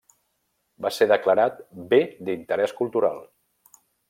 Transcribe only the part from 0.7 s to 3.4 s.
Va ser declarat Bé d'Interès Cultural.